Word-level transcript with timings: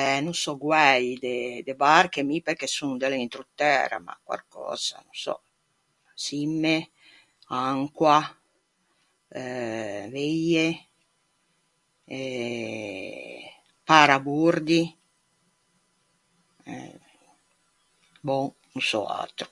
Eh, 0.00 0.18
no 0.24 0.32
sò 0.40 0.52
guæi 0.66 1.06
de 1.24 1.34
de 1.66 1.74
barche 1.82 2.20
mi 2.28 2.36
perché 2.46 2.66
son 2.76 2.92
de 3.00 3.06
l'entrotæra, 3.10 3.96
ma 4.06 4.14
quarcösa 4.26 4.96
ô 5.10 5.12
sò. 5.24 5.36
Çimme, 6.22 6.76
ancoa 7.70 8.18
eh 9.42 10.04
veie 10.14 10.66
e 12.18 12.18
parabordi, 13.88 14.82
e... 16.72 16.74
bòn, 18.26 18.44
no 18.72 18.80
sò 18.90 19.00
atro. 19.22 19.46